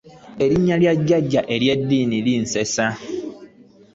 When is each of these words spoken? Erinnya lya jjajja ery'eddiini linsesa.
Erinnya 0.43 0.75
lya 0.83 0.93
jjajja 1.01 1.41
ery'eddiini 1.55 2.19
linsesa. 2.25 2.87